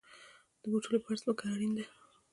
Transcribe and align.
د 0.61 0.63
بوټو 0.71 0.89
لپاره 0.95 1.19
ځمکه 1.21 1.43
اړین 1.53 1.71
ده 1.77 1.85